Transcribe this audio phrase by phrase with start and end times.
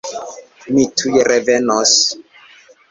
[0.77, 1.95] Mi tuj revenos!